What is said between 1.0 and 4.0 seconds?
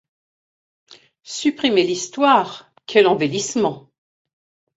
Supprimer l’histoire, quel embellissement!